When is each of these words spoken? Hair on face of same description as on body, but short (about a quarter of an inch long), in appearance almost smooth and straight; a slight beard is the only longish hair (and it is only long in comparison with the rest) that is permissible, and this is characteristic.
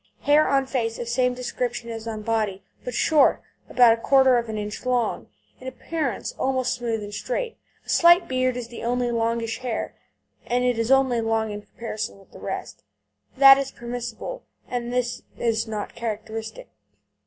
Hair 0.21 0.47
on 0.47 0.65
face 0.65 0.97
of 0.97 1.07
same 1.07 1.35
description 1.35 1.91
as 1.91 2.07
on 2.07 2.23
body, 2.23 2.63
but 2.83 2.95
short 2.95 3.43
(about 3.69 3.93
a 3.93 4.01
quarter 4.01 4.35
of 4.39 4.49
an 4.49 4.57
inch 4.57 4.83
long), 4.83 5.27
in 5.59 5.67
appearance 5.67 6.31
almost 6.39 6.73
smooth 6.73 7.03
and 7.03 7.13
straight; 7.13 7.55
a 7.85 7.89
slight 7.89 8.27
beard 8.27 8.57
is 8.57 8.69
the 8.69 8.83
only 8.83 9.11
longish 9.11 9.59
hair 9.59 9.93
(and 10.47 10.63
it 10.63 10.79
is 10.79 10.89
only 10.89 11.21
long 11.21 11.51
in 11.51 11.61
comparison 11.61 12.17
with 12.17 12.31
the 12.31 12.39
rest) 12.39 12.83
that 13.37 13.59
is 13.59 13.69
permissible, 13.69 14.43
and 14.67 14.91
this 14.91 15.21
is 15.37 15.65
characteristic. 15.93 16.69